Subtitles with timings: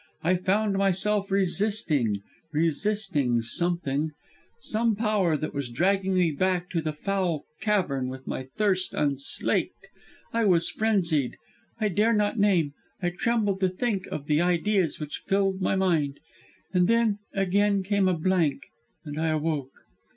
[0.23, 4.09] I found myself resisting resisting something,
[4.59, 9.89] some power that was dragging me back to that foul cavern with my thirst unslaked!
[10.33, 11.37] I was frenzied;
[11.79, 16.19] I dare not name, I tremble to think, of the ideas which filled my mind.
[16.73, 18.71] Then, again came a blank,
[19.05, 19.69] and I awoke."